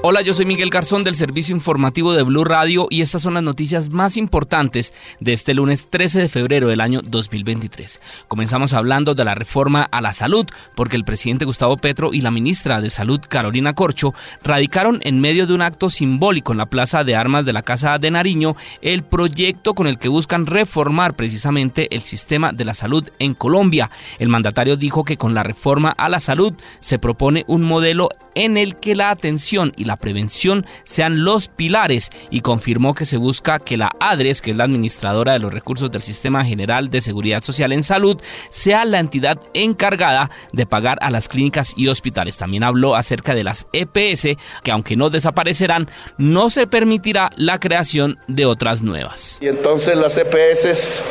Hola, 0.00 0.22
yo 0.22 0.32
soy 0.32 0.46
Miguel 0.46 0.70
Garzón 0.70 1.02
del 1.02 1.16
Servicio 1.16 1.52
Informativo 1.52 2.12
de 2.12 2.22
Blue 2.22 2.44
Radio 2.44 2.86
y 2.88 3.02
estas 3.02 3.20
son 3.20 3.34
las 3.34 3.42
noticias 3.42 3.90
más 3.90 4.16
importantes 4.16 4.94
de 5.18 5.32
este 5.32 5.54
lunes 5.54 5.90
13 5.90 6.20
de 6.20 6.28
febrero 6.28 6.68
del 6.68 6.80
año 6.80 7.00
2023. 7.02 8.00
Comenzamos 8.28 8.74
hablando 8.74 9.16
de 9.16 9.24
la 9.24 9.34
reforma 9.34 9.82
a 9.90 10.00
la 10.00 10.12
salud, 10.12 10.46
porque 10.76 10.94
el 10.94 11.04
presidente 11.04 11.46
Gustavo 11.46 11.76
Petro 11.76 12.14
y 12.14 12.20
la 12.20 12.30
ministra 12.30 12.80
de 12.80 12.90
Salud 12.90 13.20
Carolina 13.28 13.72
Corcho 13.72 14.14
radicaron 14.44 15.00
en 15.02 15.20
medio 15.20 15.48
de 15.48 15.54
un 15.54 15.62
acto 15.62 15.90
simbólico 15.90 16.52
en 16.52 16.58
la 16.58 16.66
Plaza 16.66 17.02
de 17.02 17.16
Armas 17.16 17.44
de 17.44 17.52
la 17.52 17.62
Casa 17.62 17.98
de 17.98 18.12
Nariño 18.12 18.54
el 18.82 19.02
proyecto 19.02 19.74
con 19.74 19.88
el 19.88 19.98
que 19.98 20.08
buscan 20.08 20.46
reformar 20.46 21.16
precisamente 21.16 21.92
el 21.92 22.02
sistema 22.02 22.52
de 22.52 22.64
la 22.64 22.74
salud 22.74 23.10
en 23.18 23.32
Colombia. 23.34 23.90
El 24.20 24.28
mandatario 24.28 24.76
dijo 24.76 25.02
que 25.02 25.16
con 25.16 25.34
la 25.34 25.42
reforma 25.42 25.90
a 25.90 26.08
la 26.08 26.20
salud 26.20 26.52
se 26.78 27.00
propone 27.00 27.42
un 27.48 27.62
modelo 27.62 28.10
en 28.36 28.56
el 28.56 28.76
que 28.76 28.94
la 28.94 29.10
atención 29.10 29.72
y 29.76 29.87
la 29.88 29.96
prevención 29.96 30.64
sean 30.84 31.24
los 31.24 31.48
pilares 31.48 32.10
y 32.30 32.42
confirmó 32.42 32.94
que 32.94 33.06
se 33.06 33.16
busca 33.16 33.58
que 33.58 33.76
la 33.76 33.90
ADRES, 33.98 34.40
que 34.40 34.52
es 34.52 34.56
la 34.56 34.64
administradora 34.64 35.32
de 35.32 35.40
los 35.40 35.52
recursos 35.52 35.90
del 35.90 36.02
Sistema 36.02 36.44
General 36.44 36.90
de 36.90 37.00
Seguridad 37.00 37.42
Social 37.42 37.72
en 37.72 37.82
Salud, 37.82 38.20
sea 38.50 38.84
la 38.84 39.00
entidad 39.00 39.40
encargada 39.54 40.30
de 40.52 40.66
pagar 40.66 40.98
a 41.00 41.10
las 41.10 41.28
clínicas 41.28 41.74
y 41.76 41.88
hospitales. 41.88 42.36
También 42.36 42.62
habló 42.62 42.94
acerca 42.94 43.34
de 43.34 43.44
las 43.44 43.66
EPS, 43.72 44.36
que 44.62 44.70
aunque 44.70 44.94
no 44.94 45.10
desaparecerán, 45.10 45.90
no 46.18 46.50
se 46.50 46.66
permitirá 46.66 47.30
la 47.36 47.58
creación 47.58 48.18
de 48.28 48.46
otras 48.46 48.82
nuevas. 48.82 49.38
Y 49.40 49.48
entonces 49.48 49.96
las 49.96 50.16
EPS 50.18 51.02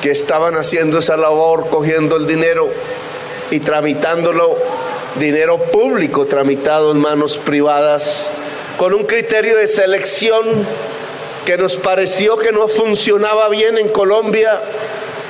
que 0.00 0.10
estaban 0.10 0.54
haciendo 0.54 0.98
esa 0.98 1.16
labor, 1.18 1.68
cogiendo 1.68 2.16
el 2.16 2.26
dinero 2.26 2.70
y 3.50 3.60
tramitándolo 3.60 4.56
dinero 5.16 5.58
público 5.58 6.26
tramitado 6.26 6.92
en 6.92 6.98
manos 6.98 7.36
privadas 7.36 8.30
con 8.76 8.94
un 8.94 9.04
criterio 9.04 9.56
de 9.56 9.66
selección 9.66 10.44
que 11.44 11.56
nos 11.58 11.76
pareció 11.76 12.36
que 12.36 12.52
no 12.52 12.68
funcionaba 12.68 13.48
bien 13.48 13.76
en 13.76 13.88
Colombia 13.88 14.60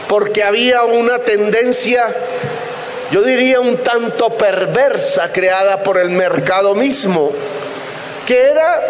porque 0.08 0.42
había 0.42 0.82
una 0.82 1.20
tendencia, 1.20 2.04
yo 3.12 3.22
diría 3.22 3.60
un 3.60 3.78
tanto 3.78 4.30
perversa, 4.30 5.32
creada 5.32 5.82
por 5.82 5.98
el 5.98 6.10
mercado 6.10 6.74
mismo, 6.74 7.30
que 8.26 8.40
era 8.40 8.82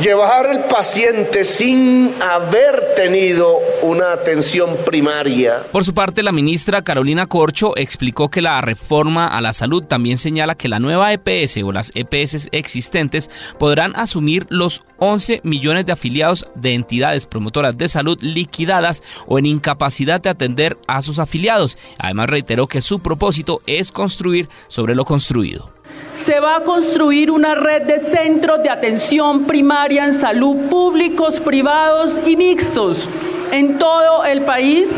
llevar 0.00 0.46
al 0.46 0.64
paciente 0.64 1.44
sin 1.44 2.12
haber 2.20 2.94
tenido 2.96 3.58
una 3.82 4.12
atención 4.12 4.76
primaria. 4.84 5.62
Por 5.70 5.84
su 5.84 5.94
parte, 5.94 6.22
la 6.22 6.32
ministra 6.32 6.82
Carolina 6.82 7.26
Corcho 7.26 7.76
explicó 7.76 8.30
que 8.30 8.42
la 8.42 8.60
reforma 8.60 9.26
a 9.28 9.40
la 9.40 9.52
salud 9.52 9.84
también 9.84 10.18
señala 10.18 10.54
que 10.54 10.68
la 10.68 10.80
nueva 10.80 11.12
EPS 11.12 11.58
o 11.62 11.72
las 11.72 11.92
EPS 11.94 12.48
existentes 12.52 13.30
podrán 13.58 13.94
asumir 13.96 14.46
los 14.48 14.82
11 14.98 15.40
millones 15.44 15.86
de 15.86 15.92
afiliados 15.92 16.46
de 16.54 16.74
entidades 16.74 17.26
promotoras 17.26 17.76
de 17.76 17.88
salud 17.88 18.18
liquidadas 18.20 19.02
o 19.26 19.38
en 19.38 19.46
incapacidad 19.46 20.20
de 20.20 20.30
atender 20.30 20.76
a 20.86 21.02
sus 21.02 21.18
afiliados. 21.18 21.78
Además, 21.98 22.30
reiteró 22.30 22.66
que 22.66 22.80
su 22.80 23.00
propósito 23.00 23.60
es 23.66 23.92
construir 23.92 24.48
sobre 24.68 24.94
lo 24.94 25.04
construido 25.04 25.73
se 26.12 26.40
va 26.40 26.56
a 26.56 26.60
construir 26.60 27.30
una 27.30 27.54
red 27.54 27.82
de 27.82 27.98
centros 28.00 28.62
de 28.62 28.70
atención 28.70 29.44
primaria 29.44 30.04
en 30.04 30.14
salud 30.14 30.68
públicos, 30.68 31.40
privados 31.40 32.18
y 32.26 32.36
mixtos 32.36 33.08
en 33.50 33.78
todo 33.78 34.24
el 34.24 34.42
país 34.42 34.88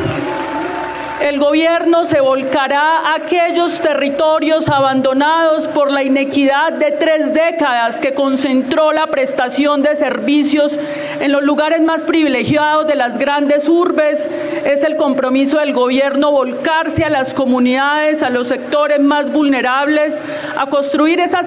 el 1.20 1.38
gobierno 1.38 2.04
se 2.04 2.20
volcará 2.20 2.98
a 2.98 3.14
aquellos 3.14 3.80
territorios 3.80 4.68
abandonados 4.68 5.66
por 5.68 5.90
la 5.90 6.02
inequidad 6.02 6.74
de 6.74 6.92
tres 6.92 7.32
décadas 7.32 7.96
que 7.96 8.12
concentró 8.12 8.92
la 8.92 9.06
prestación 9.06 9.82
de 9.82 9.96
servicios 9.96 10.78
en 11.20 11.32
los 11.32 11.42
lugares 11.42 11.80
más 11.80 12.02
privilegiados 12.02 12.86
de 12.86 12.96
las 12.96 13.16
grandes 13.18 13.66
urbes. 13.66 14.28
Es 14.66 14.82
el 14.82 14.96
compromiso 14.96 15.60
del 15.60 15.72
gobierno 15.72 16.32
volcarse 16.32 17.04
a 17.04 17.08
las 17.08 17.32
comunidades, 17.34 18.20
a 18.20 18.30
los 18.30 18.48
sectores 18.48 18.98
más 18.98 19.32
vulnerables, 19.32 20.20
a 20.56 20.66
construir 20.66 21.20
esa, 21.20 21.44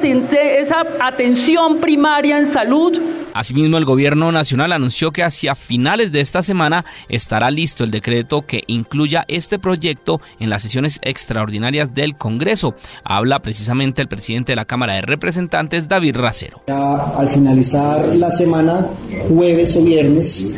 atención 1.01 1.79
primaria 1.79 2.37
en 2.37 2.47
salud 2.47 2.97
Asimismo, 3.39 3.77
el 3.77 3.85
gobierno 3.85 4.33
nacional 4.33 4.73
anunció 4.73 5.11
que 5.11 5.23
hacia 5.23 5.55
finales 5.55 6.11
de 6.11 6.19
esta 6.19 6.43
semana 6.43 6.83
estará 7.07 7.49
listo 7.49 7.85
el 7.85 7.89
decreto 7.89 8.41
que 8.41 8.65
incluya 8.67 9.23
este 9.29 9.59
proyecto 9.59 10.19
en 10.41 10.49
las 10.49 10.61
sesiones 10.61 10.99
extraordinarias 11.03 11.95
del 11.95 12.17
Congreso. 12.17 12.75
Habla 13.05 13.41
precisamente 13.41 14.01
el 14.01 14.09
presidente 14.09 14.51
de 14.51 14.57
la 14.57 14.65
Cámara 14.65 14.95
de 14.95 15.03
Representantes, 15.03 15.87
David 15.87 16.17
Racero. 16.17 16.63
al 16.67 17.29
finalizar 17.29 18.13
la 18.13 18.29
semana, 18.29 18.85
jueves 19.29 19.73
o 19.77 19.83
viernes, 19.83 20.51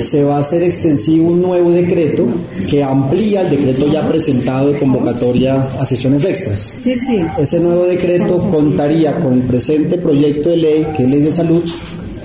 se 0.00 0.24
va 0.24 0.38
a 0.38 0.40
hacer 0.40 0.64
extensivo 0.64 1.28
un 1.28 1.40
nuevo 1.40 1.70
decreto 1.70 2.26
que 2.68 2.82
amplía 2.82 3.42
el 3.42 3.50
decreto 3.50 3.92
ya 3.92 4.04
presentado 4.08 4.72
de 4.72 4.78
convocatoria 4.80 5.68
a 5.78 5.86
sesiones 5.86 6.24
extras. 6.24 6.58
Sí, 6.58 6.96
sí. 6.96 7.24
Ese 7.38 7.60
nuevo 7.60 7.86
decreto 7.86 8.38
contaría 8.50 9.14
con 9.20 9.34
el 9.34 9.42
presente 9.42 9.98
proyecto 9.98 10.48
de 10.48 10.56
ley, 10.56 10.86
que 10.96 11.04
es 11.04 11.10
ley 11.12 11.20
de 11.22 11.30
salud, 11.30 11.62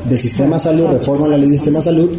del 0.06 0.20
sistema 0.20 0.56
de 0.58 0.64
salud, 0.64 0.88
reforma 0.88 1.28
la 1.28 1.38
ley 1.38 1.48
del 1.48 1.58
sistema 1.58 1.80
de 1.80 1.84
salud 1.84 2.12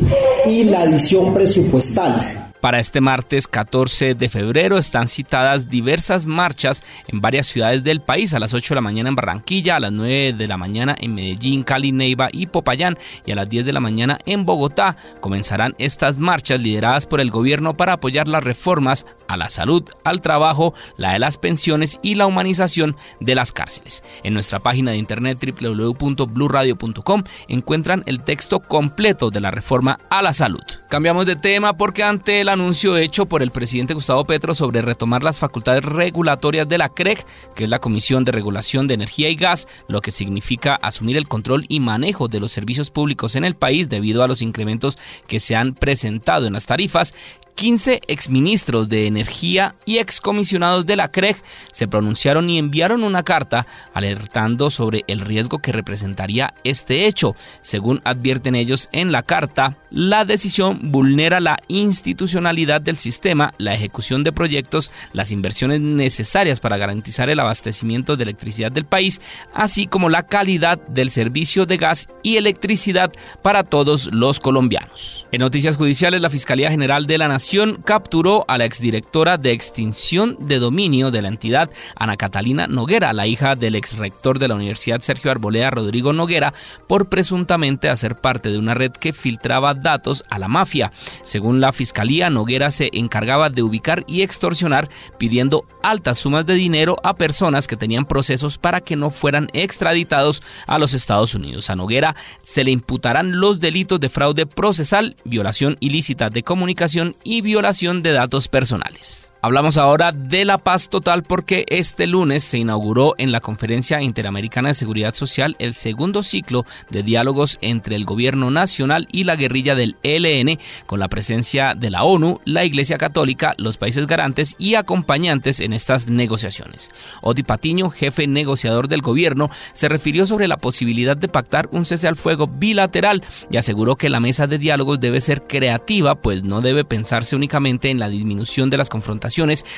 y 0.47 0.65
la 0.65 0.83
adición 0.83 1.34
presupuestal 1.34 2.44
para 2.65 2.81
este 2.81 3.03
martes 3.03 3.47
14 3.47 4.15
de 4.15 4.29
febrero 4.31 4.79
están 4.79 5.07
citadas 5.07 5.69
diversas 5.69 6.25
marchas 6.25 6.83
en 7.09 7.21
varias 7.21 7.47
ciudades 7.47 7.85
del 7.85 8.01
país, 8.01 8.33
a 8.33 8.39
las 8.39 8.55
8 8.55 8.73
de 8.73 8.77
la 8.77 8.81
mañana 8.81 9.11
en 9.11 9.15
Barranquilla, 9.15 9.77
a 9.77 9.81
las 9.81 9.93
9 9.93 10.33
de 10.33 10.49
la 10.49 10.57
mañana 10.57 10.97
en 10.99 11.15
Medellín, 11.15 11.63
Cali, 11.63 11.93
Neiva 11.93 12.31
y 12.33 12.47
Popayán 12.47 12.97
y 13.27 13.33
a 13.33 13.35
las 13.35 13.51
10 13.51 13.67
de 13.67 13.73
la 13.75 13.81
mañana 13.81 14.19
en 14.25 14.47
Bogotá. 14.47 14.97
Comenzarán 15.21 15.75
estas 15.77 16.21
marchas 16.21 16.63
lideradas 16.63 17.05
por 17.05 17.21
el 17.21 17.31
gobierno 17.31 17.77
para 17.77 17.93
apoyar 17.93 18.29
las 18.29 18.43
reformas 18.43 19.05
a 19.29 19.37
la 19.37 19.51
salud, 19.51 19.85
al 20.03 20.23
trabajo, 20.23 20.73
la 20.97 21.13
de 21.13 21.19
las 21.19 21.37
pensiones 21.37 22.01
y 22.01 22.15
la 22.15 22.27
humanización 22.27 22.97
de 23.21 23.35
las 23.35 23.53
cárceles. 23.53 24.03
En 24.23 24.33
nuestra 24.33 24.59
página 24.59 24.93
de 24.93 24.97
internet 24.97 25.39
www.bluradio.com 25.39 27.25
encuentran 27.49 28.05
el 28.07 28.25
texto 28.25 28.61
completo 28.61 29.29
de 29.29 29.43
la 29.43 29.51
reforma 29.51 29.99
a 30.09 30.23
la 30.23 30.33
salud. 30.33 30.65
Cambiamos 30.89 31.27
de 31.27 31.37
tema 31.37 31.77
porque 31.77 32.03
ante 32.03 32.43
la 32.43 32.53
anuncio 32.54 32.97
hecho 32.97 33.26
por 33.26 33.42
el 33.42 33.50
presidente 33.50 33.94
Gustavo 33.94 34.25
Petro 34.25 34.54
sobre 34.54 34.81
retomar 34.81 35.22
las 35.22 35.38
facultades 35.38 35.84
regulatorias 35.84 36.69
de 36.69 36.78
la 36.78 36.88
CREG, 36.88 37.25
que 37.54 37.65
es 37.65 37.70
la 37.70 37.81
Comisión 37.81 38.25
de 38.25 38.32
Regulación 38.32 38.87
de 38.87 38.94
Energía 38.94 39.28
y 39.28 39.34
Gas, 39.34 39.69
lo 39.88 40.00
que 40.00 40.10
significa 40.10 40.76
asumir 40.76 41.16
el 41.16 41.28
control 41.28 41.66
y 41.69 41.81
manejo 41.81 42.28
de 42.28 42.41
los 42.41 42.53
servicios 42.53 42.91
públicos 42.91 43.37
en 43.37 43.44
el 43.44 43.56
país 43.56 43.88
debido 43.88 44.22
a 44.22 44.28
los 44.28 44.41
incrementos 44.41 44.97
que 45.26 45.41
se 45.41 45.56
han 45.56 45.75
presentado 45.75 46.47
en 46.47 46.53
las 46.54 46.66
tarifas, 46.66 47.12
15 47.54 48.00
exministros 48.09 48.88
de 48.88 49.06
Energía 49.06 49.76
y 49.84 49.98
excomisionados 49.98 50.87
de 50.87 50.97
la 50.97 51.09
CREG 51.09 51.37
se 51.72 51.87
pronunciaron 51.87 52.50
y 52.50 52.59
enviaron 52.59 53.04
una 53.04 53.22
carta 53.22 53.66
alertando 53.92 54.70
sobre 54.70 55.04
el 55.06 55.20
riesgo 55.20 55.60
que 55.60 55.72
representaría 55.72 56.54
este 56.65 57.06
hecho. 57.06 57.37
Según 57.62 58.00
advierten 58.04 58.56
ellos 58.56 58.88
en 58.92 59.12
la 59.12 59.22
carta, 59.22 59.78
la 59.91 60.25
decisión 60.25 60.91
vulnera 60.91 61.38
la 61.38 61.59
institucionalidad 61.69 62.81
del 62.81 62.97
sistema, 62.97 63.54
la 63.59 63.75
ejecución 63.75 64.25
de 64.25 64.32
proyectos, 64.32 64.91
las 65.12 65.31
inversiones 65.31 65.81
necesarias 65.81 66.59
para 66.59 66.76
garantizar 66.76 67.31
el 67.31 67.41
abastecimiento 67.41 68.16
de 68.16 68.25
electricidad 68.25 68.72
del 68.72 68.84
país, 68.84 69.21
así 69.53 69.86
como 69.86 70.09
la 70.09 70.25
calidad 70.25 70.84
del 70.88 71.10
servicio 71.10 71.66
de 71.66 71.76
gas 71.76 72.09
y 72.22 72.36
electricidad 72.36 73.12
para 73.42 73.62
todos 73.62 74.12
los 74.12 74.41
colombianos. 74.41 75.26
En 75.31 75.41
noticias 75.41 75.76
judiciales, 75.76 76.21
la 76.21 76.31
Fiscalía 76.31 76.71
General 76.71 77.06
de 77.06 77.19
la 77.19 77.28
Nación 77.28 77.44
capturó 77.84 78.44
a 78.49 78.59
la 78.59 78.65
exdirectora 78.65 79.37
de 79.37 79.53
extinción 79.53 80.37
de 80.41 80.59
dominio 80.59 81.10
de 81.10 81.22
la 81.22 81.28
entidad, 81.28 81.71
Ana 81.97 82.16
Catalina 82.16 82.66
Noguera, 82.66 83.12
la 83.12 83.27
hija 83.27 83.54
del 83.54 83.74
exrector 83.74 84.39
de 84.39 84.48
la 84.48 84.54
Universidad 84.54 85.01
Sergio 85.01 85.30
Arboleda, 85.30 85.71
Rodrigo 85.71 86.13
Noguera, 86.13 86.54
por 86.86 87.09
presuntamente 87.09 87.89
hacer 87.89 88.16
parte 88.16 88.51
de 88.51 88.59
una 88.59 88.74
red 88.74 88.92
que 88.92 89.13
filtraba 89.13 89.74
datos 89.74 90.24
a 90.30 90.39
la 90.39 90.48
mafia. 90.48 90.92
Según 91.22 91.60
la 91.60 91.72
fiscalía, 91.72 92.30
Noguera 92.30 92.71
se 92.71 92.91
encargaba 92.92 93.51
de 93.51 93.63
ubicar 93.63 94.04
y 94.07 94.22
extorsionar 94.22 94.89
pidiendo 95.19 95.66
altas 95.83 96.19
sumas 96.19 96.47
de 96.47 96.54
dinero 96.54 96.97
a 97.03 97.15
personas 97.15 97.66
que 97.66 97.77
tenían 97.77 98.07
procesos 98.07 98.59
para 98.59 98.80
que 98.80 98.97
no 98.97 99.10
fueran 99.10 99.48
extraditados 99.53 100.42
a 100.66 100.78
los 100.78 100.95
Estados 100.95 101.34
Unidos. 101.34 101.69
A 101.69 101.77
Noguera 101.77 102.16
se 102.42 102.65
le 102.65 102.71
imputarán 102.71 103.39
los 103.39 103.60
delitos 103.60 104.01
de 104.01 104.09
fraude 104.09 104.47
procesal, 104.47 105.16
violación 105.24 105.77
ilícita 105.80 106.30
de 106.30 106.42
comunicación 106.42 107.15
y 107.22 107.34
violación 107.41 108.03
de 108.03 108.13
datos 108.13 108.48
personales. 108.48 109.31
Hablamos 109.45 109.77
ahora 109.77 110.11
de 110.11 110.47
la 110.47 110.57
paz 110.57 110.89
total 110.89 111.23
porque 111.23 111.67
este 111.69 112.07
lunes 112.07 112.43
se 112.43 112.57
inauguró 112.57 113.15
en 113.19 113.31
la 113.31 113.41
Conferencia 113.41 114.01
Interamericana 114.01 114.69
de 114.69 114.75
Seguridad 114.75 115.13
Social 115.13 115.55
el 115.59 115.75
segundo 115.75 116.23
ciclo 116.23 116.65
de 116.89 117.03
diálogos 117.03 117.59
entre 117.61 117.95
el 117.95 118.07
gobierno 118.07 118.51
nacional 118.51 119.07
y 119.13 119.25
la 119.25 119.37
guerrilla 119.37 119.75
del 119.75 119.99
ELN 120.03 120.59
con 120.87 120.99
la 120.99 121.09
presencia 121.09 121.75
de 121.75 121.91
la 121.91 122.05
ONU, 122.05 122.41
la 122.47 122.65
Iglesia 122.65 122.97
Católica, 122.97 123.53
los 123.59 123.77
países 123.77 124.07
garantes 124.07 124.57
y 124.57 124.77
acompañantes 124.77 125.61
en 125.61 125.75
estas 125.75 126.09
negociaciones. 126.09 126.91
Oti 127.21 127.43
Patiño, 127.43 127.91
jefe 127.91 128.27
negociador 128.27 128.89
del 128.89 129.03
gobierno, 129.03 129.51
se 129.75 129.91
refirió 129.91 130.27
sobre 130.27 130.49
la 130.49 130.57
posibilidad 130.57 131.19
de 131.19 131.29
pactar 131.29 131.69
un 131.71 131.85
cese 131.85 132.09
al 132.09 132.17
fuego 132.17 132.47
bilateral 132.47 133.23
y 133.51 133.59
aseguró 133.59 133.97
que 133.97 134.09
la 134.09 134.21
mesa 134.21 134.47
de 134.47 134.57
diálogos 134.57 135.01
debe 135.01 135.21
ser 135.21 135.43
creativa, 135.43 136.15
pues 136.15 136.45
no 136.45 136.63
debe 136.63 136.87
pensarse 136.87 137.37
únicamente 137.37 137.91
en 137.91 137.99
la 137.99 138.09
disminución 138.09 138.71
de 138.71 138.79
las 138.79 138.89
confrontaciones 138.89 139.34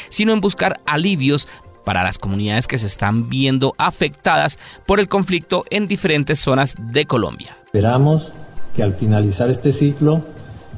sino 0.08 0.32
en 0.32 0.40
buscar 0.40 0.80
alivios 0.86 1.48
para 1.84 2.02
las 2.02 2.18
comunidades 2.18 2.66
que 2.66 2.78
se 2.78 2.86
están 2.86 3.28
viendo 3.28 3.74
afectadas 3.78 4.58
por 4.86 4.98
el 4.98 5.08
conflicto 5.08 5.64
en 5.70 5.86
diferentes 5.86 6.40
zonas 6.40 6.74
de 6.78 7.06
Colombia. 7.06 7.56
Esperamos 7.66 8.32
que 8.74 8.82
al 8.82 8.94
finalizar 8.94 9.50
este 9.50 9.72
ciclo, 9.72 10.22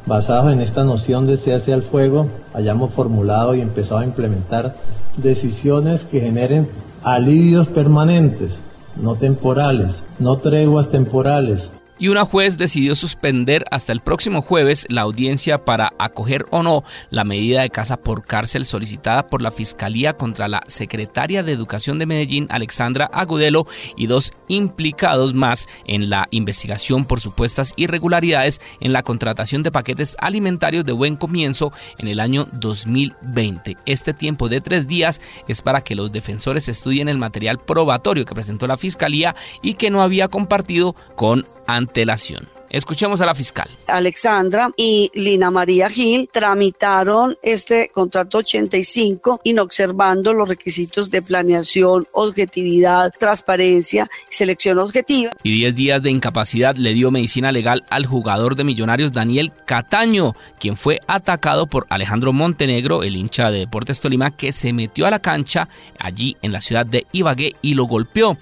basado 0.06 0.50
en 0.50 0.60
esta 0.60 0.84
noción 0.84 1.26
de 1.26 1.38
cese 1.38 1.72
al 1.72 1.82
fuego, 1.82 2.28
hayamos 2.52 2.92
formulado 2.92 3.54
y 3.54 3.62
empezado 3.62 4.00
a 4.00 4.04
implementar 4.04 4.76
decisiones 5.16 6.04
que 6.04 6.20
generen 6.20 6.68
alivios 7.02 7.68
permanentes, 7.68 8.60
no 8.96 9.16
temporales, 9.16 10.04
no 10.18 10.36
treguas 10.36 10.90
temporales, 10.90 11.70
y 11.98 12.08
una 12.08 12.24
juez 12.24 12.58
decidió 12.58 12.94
suspender 12.94 13.64
hasta 13.70 13.92
el 13.92 14.00
próximo 14.00 14.42
jueves 14.42 14.86
la 14.90 15.02
audiencia 15.02 15.64
para 15.64 15.92
acoger 15.98 16.46
o 16.50 16.62
no 16.62 16.84
la 17.10 17.24
medida 17.24 17.62
de 17.62 17.70
casa 17.70 17.96
por 17.96 18.24
cárcel 18.24 18.64
solicitada 18.64 19.26
por 19.26 19.42
la 19.42 19.50
Fiscalía 19.50 20.12
contra 20.12 20.48
la 20.48 20.62
secretaria 20.66 21.42
de 21.42 21.52
Educación 21.52 21.98
de 21.98 22.06
Medellín, 22.06 22.46
Alexandra 22.50 23.10
Agudelo, 23.12 23.66
y 23.96 24.06
dos 24.06 24.32
implicados 24.48 25.34
más 25.34 25.66
en 25.86 26.10
la 26.10 26.28
investigación 26.30 27.04
por 27.04 27.20
supuestas 27.20 27.74
irregularidades 27.76 28.60
en 28.80 28.92
la 28.92 29.02
contratación 29.02 29.62
de 29.62 29.72
paquetes 29.72 30.16
alimentarios 30.20 30.84
de 30.84 30.92
buen 30.92 31.16
comienzo 31.16 31.72
en 31.98 32.08
el 32.08 32.20
año 32.20 32.48
2020. 32.52 33.76
Este 33.86 34.14
tiempo 34.14 34.48
de 34.48 34.60
tres 34.60 34.86
días 34.86 35.20
es 35.48 35.62
para 35.62 35.82
que 35.82 35.94
los 35.94 36.12
defensores 36.12 36.68
estudien 36.68 37.08
el 37.08 37.18
material 37.18 37.58
probatorio 37.58 38.24
que 38.24 38.34
presentó 38.34 38.66
la 38.66 38.76
Fiscalía 38.76 39.34
y 39.62 39.74
que 39.74 39.90
no 39.90 40.02
había 40.02 40.28
compartido 40.28 40.94
con 41.16 41.46
antelación. 41.68 42.48
Escuchemos 42.70 43.20
a 43.22 43.26
la 43.26 43.34
fiscal. 43.34 43.68
Alexandra 43.86 44.70
y 44.76 45.10
Lina 45.14 45.50
María 45.50 45.88
Gil 45.88 46.28
tramitaron 46.30 47.38
este 47.42 47.88
contrato 47.88 48.38
85 48.38 49.40
inobservando 49.44 50.34
los 50.34 50.48
requisitos 50.48 51.10
de 51.10 51.22
planeación, 51.22 52.06
objetividad, 52.12 53.10
transparencia 53.18 54.10
y 54.30 54.34
selección 54.34 54.78
objetiva. 54.78 55.32
Y 55.42 55.52
10 55.52 55.74
días 55.74 56.02
de 56.02 56.10
incapacidad 56.10 56.76
le 56.76 56.92
dio 56.92 57.10
medicina 57.10 57.52
legal 57.52 57.86
al 57.88 58.04
jugador 58.04 58.54
de 58.54 58.64
Millonarios 58.64 59.12
Daniel 59.12 59.52
Cataño, 59.64 60.34
quien 60.60 60.76
fue 60.76 61.00
atacado 61.06 61.66
por 61.66 61.86
Alejandro 61.88 62.34
Montenegro, 62.34 63.02
el 63.02 63.16
hincha 63.16 63.50
de 63.50 63.60
Deportes 63.60 64.00
Tolima, 64.00 64.36
que 64.36 64.52
se 64.52 64.74
metió 64.74 65.06
a 65.06 65.10
la 65.10 65.20
cancha 65.20 65.68
allí 65.98 66.36
en 66.42 66.52
la 66.52 66.60
ciudad 66.60 66.84
de 66.84 67.06
Ibagué 67.12 67.54
y 67.62 67.74
lo 67.74 67.84
golpeó. 67.84 68.36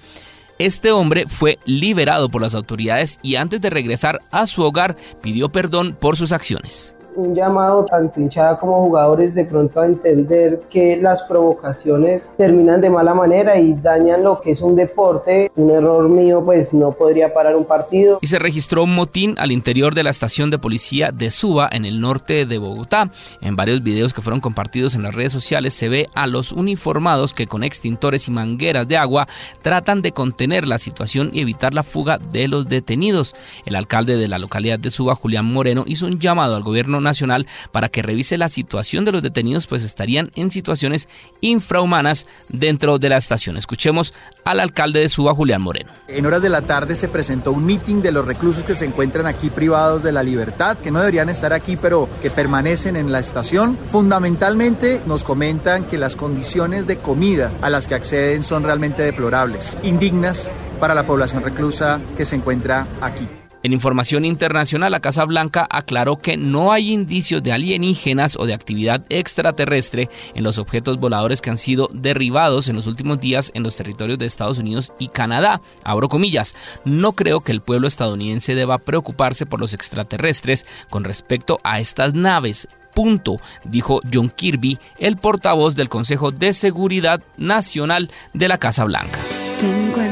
Este 0.59 0.91
hombre 0.91 1.25
fue 1.27 1.59
liberado 1.65 2.29
por 2.29 2.41
las 2.41 2.55
autoridades 2.55 3.19
y 3.21 3.35
antes 3.35 3.61
de 3.61 3.69
regresar 3.69 4.21
a 4.31 4.47
su 4.47 4.63
hogar 4.63 4.97
pidió 5.21 5.49
perdón 5.49 5.95
por 5.99 6.17
sus 6.17 6.31
acciones 6.31 6.96
un 7.17 7.33
llamado 7.33 7.83
tanto 7.85 8.21
hinchada 8.21 8.57
como 8.57 8.75
jugadores 8.83 9.33
de 9.33 9.43
pronto 9.43 9.81
a 9.81 9.85
entender 9.85 10.61
que 10.69 10.97
las 10.97 11.23
provocaciones 11.23 12.31
terminan 12.37 12.79
de 12.79 12.89
mala 12.89 13.13
manera 13.13 13.57
y 13.57 13.73
dañan 13.73 14.23
lo 14.23 14.39
que 14.39 14.51
es 14.51 14.61
un 14.61 14.75
deporte. 14.75 15.51
Un 15.55 15.71
error 15.71 16.07
mío 16.07 16.43
pues 16.45 16.73
no 16.73 16.91
podría 16.91 17.33
parar 17.33 17.55
un 17.55 17.65
partido. 17.65 18.19
Y 18.21 18.27
se 18.27 18.39
registró 18.39 18.83
un 18.83 18.95
motín 18.95 19.35
al 19.39 19.51
interior 19.51 19.95
de 19.95 20.03
la 20.03 20.11
estación 20.11 20.51
de 20.51 20.59
policía 20.59 21.11
de 21.11 21.31
Suba 21.31 21.67
en 21.71 21.85
el 21.85 21.99
norte 21.99 22.45
de 22.45 22.57
Bogotá. 22.59 23.11
En 23.41 23.55
varios 23.55 23.81
videos 23.81 24.13
que 24.13 24.21
fueron 24.21 24.39
compartidos 24.39 24.95
en 24.95 25.03
las 25.03 25.15
redes 25.15 25.31
sociales 25.31 25.73
se 25.73 25.89
ve 25.89 26.09
a 26.13 26.27
los 26.27 26.51
uniformados 26.51 27.33
que 27.33 27.47
con 27.47 27.63
extintores 27.63 28.27
y 28.27 28.31
mangueras 28.31 28.87
de 28.87 28.97
agua 28.97 29.27
tratan 29.63 30.01
de 30.01 30.11
contener 30.11 30.67
la 30.67 30.77
situación 30.77 31.31
y 31.33 31.41
evitar 31.41 31.73
la 31.73 31.83
fuga 31.83 32.19
de 32.19 32.47
los 32.47 32.69
detenidos. 32.69 33.35
El 33.65 33.75
alcalde 33.75 34.17
de 34.17 34.27
la 34.27 34.37
localidad 34.37 34.77
de 34.77 34.91
Suba, 34.91 35.15
Julián 35.15 35.45
Moreno, 35.45 35.83
hizo 35.87 36.05
un 36.05 36.19
llamado 36.19 36.55
al 36.55 36.63
gobierno 36.63 37.01
Nacional 37.07 37.47
para 37.71 37.89
que 37.89 38.01
revise 38.01 38.37
la 38.37 38.49
situación 38.49 39.05
de 39.05 39.11
los 39.11 39.23
detenidos, 39.23 39.67
pues 39.67 39.83
estarían 39.83 40.31
en 40.35 40.51
situaciones 40.51 41.07
infrahumanas 41.41 42.27
dentro 42.49 42.99
de 42.99 43.09
la 43.09 43.17
estación. 43.17 43.57
Escuchemos 43.57 44.13
al 44.43 44.59
alcalde 44.59 44.99
de 44.99 45.09
Suba, 45.09 45.33
Julián 45.33 45.61
Moreno. 45.61 45.91
En 46.07 46.25
horas 46.25 46.41
de 46.41 46.49
la 46.49 46.61
tarde 46.61 46.95
se 46.95 47.07
presentó 47.07 47.51
un 47.51 47.65
meeting 47.65 48.01
de 48.01 48.11
los 48.11 48.25
reclusos 48.25 48.63
que 48.63 48.75
se 48.75 48.85
encuentran 48.85 49.25
aquí 49.25 49.49
privados 49.49 50.03
de 50.03 50.11
la 50.11 50.23
libertad, 50.23 50.77
que 50.77 50.91
no 50.91 50.99
deberían 50.99 51.29
estar 51.29 51.53
aquí, 51.53 51.77
pero 51.77 52.09
que 52.21 52.29
permanecen 52.29 52.95
en 52.95 53.11
la 53.11 53.19
estación. 53.19 53.77
Fundamentalmente 53.91 55.01
nos 55.05 55.23
comentan 55.23 55.85
que 55.85 55.97
las 55.97 56.15
condiciones 56.15 56.87
de 56.87 56.97
comida 56.97 57.51
a 57.61 57.69
las 57.69 57.87
que 57.87 57.95
acceden 57.95 58.43
son 58.43 58.63
realmente 58.63 59.01
deplorables, 59.01 59.77
indignas 59.83 60.49
para 60.79 60.95
la 60.95 61.05
población 61.05 61.43
reclusa 61.43 61.99
que 62.15 62.25
se 62.25 62.35
encuentra 62.35 62.85
aquí. 63.01 63.27
En 63.67 63.73
información 63.73 64.23
internacional, 64.23 64.93
la 64.93 65.01
Casa 65.01 65.25
Blanca 65.25 65.67
aclaró 65.69 66.15
que 66.15 66.37
no 66.37 66.71
hay 66.71 66.93
indicios 66.93 67.43
de 67.43 67.51
alienígenas 67.51 68.37
o 68.39 68.45
de 68.45 68.53
actividad 68.53 69.03
extraterrestre 69.09 70.09
en 70.35 70.45
los 70.45 70.57
objetos 70.57 70.97
voladores 71.01 71.41
que 71.41 71.49
han 71.49 71.57
sido 71.57 71.89
derribados 71.91 72.69
en 72.69 72.77
los 72.77 72.87
últimos 72.87 73.19
días 73.19 73.51
en 73.55 73.63
los 73.63 73.75
territorios 73.75 74.19
de 74.19 74.25
Estados 74.25 74.57
Unidos 74.57 74.93
y 74.99 75.09
Canadá. 75.09 75.59
Abro 75.83 76.07
comillas, 76.07 76.55
no 76.85 77.11
creo 77.11 77.41
que 77.41 77.51
el 77.51 77.59
pueblo 77.59 77.89
estadounidense 77.89 78.55
deba 78.55 78.77
preocuparse 78.77 79.45
por 79.45 79.59
los 79.59 79.73
extraterrestres 79.73 80.65
con 80.89 81.03
respecto 81.03 81.59
a 81.65 81.81
estas 81.81 82.13
naves 82.13 82.69
punto, 82.95 83.35
dijo 83.65 83.99
John 84.13 84.29
Kirby, 84.29 84.79
el 84.97 85.17
portavoz 85.17 85.75
del 85.75 85.89
Consejo 85.89 86.31
de 86.31 86.53
Seguridad 86.53 87.21
Nacional 87.37 88.11
de 88.33 88.47
la 88.47 88.59
Casa 88.59 88.85
Blanca. 88.85 89.19
Te 89.59 89.69
encuentro 89.69 90.06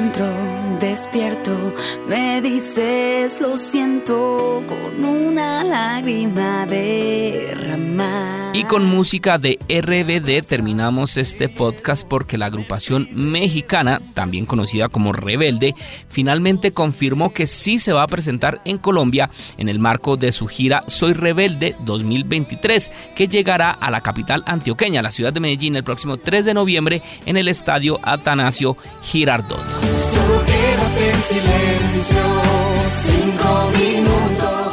despierto, 0.95 1.73
me 2.07 2.41
dices 2.41 3.41
lo 3.41 3.57
siento 3.57 4.63
con 4.65 5.03
una 5.03 5.61
lágrima 5.61 6.65
derramada. 6.65 8.51
Y 8.53 8.63
con 8.63 8.85
música 8.85 9.37
de 9.37 9.59
RBD 9.67 10.47
terminamos 10.47 11.17
este 11.17 11.49
podcast 11.49 12.07
porque 12.07 12.37
la 12.37 12.45
agrupación 12.45 13.09
mexicana, 13.11 13.99
también 14.13 14.45
conocida 14.45 14.87
como 14.87 15.11
Rebelde, 15.11 15.75
finalmente 16.07 16.71
confirmó 16.71 17.33
que 17.33 17.45
sí 17.45 17.77
se 17.77 17.91
va 17.91 18.03
a 18.03 18.07
presentar 18.07 18.61
en 18.63 18.77
Colombia 18.77 19.29
en 19.57 19.67
el 19.67 19.79
marco 19.79 20.15
de 20.15 20.31
su 20.31 20.47
gira 20.47 20.85
Soy 20.87 21.11
Rebelde 21.11 21.75
2023, 21.81 22.93
que 23.17 23.27
llegará 23.27 23.71
a 23.71 23.91
la 23.91 23.99
capital 23.99 24.43
antioqueña, 24.45 25.01
la 25.01 25.11
ciudad 25.11 25.33
de 25.33 25.41
Medellín, 25.41 25.75
el 25.75 25.83
próximo 25.83 26.15
3 26.15 26.45
de 26.45 26.53
noviembre 26.53 27.01
en 27.25 27.35
el 27.35 27.49
estadio 27.49 27.99
Atanasio 28.01 28.77
Girardot. 29.01 29.59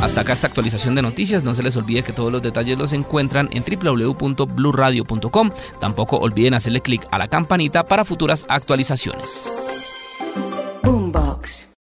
Hasta 0.03 0.23
acá 0.23 0.33
esta 0.33 0.49
actualización 0.49 0.95
de 0.95 1.03
noticias. 1.03 1.45
No 1.45 1.55
se 1.55 1.63
les 1.63 1.77
olvide 1.77 2.03
que 2.03 2.13
todos 2.13 2.33
los 2.33 2.43
detalles 2.43 2.77
los 2.77 2.93
encuentran 2.93 3.49
en 3.53 3.65
www.bluradio.com. 3.65 5.51
Tampoco 5.81 6.17
olviden 6.19 6.55
hacerle 6.55 6.81
clic 6.81 7.07
a 7.11 7.19
la 7.19 7.29
campanita 7.29 7.85
para 7.87 8.05
futuras 8.05 8.45
actualizaciones. 8.49 9.51